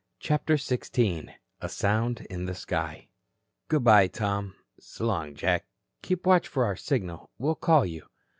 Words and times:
CHAPTER 0.19 0.55
XVI 0.55 1.31
A 1.61 1.69
SOUND 1.69 2.21
IN 2.27 2.45
THE 2.45 2.55
SKY 2.55 3.09
"Good 3.67 3.83
bye, 3.83 4.07
Tom." 4.07 4.55
"S'long, 4.79 5.35
Jack." 5.35 5.67
"Keep 6.01 6.25
a 6.25 6.29
watch 6.29 6.47
for 6.47 6.65
our 6.65 6.75
signal. 6.75 7.29
We'll 7.37 7.53
call 7.53 7.85
you." 7.85 8.07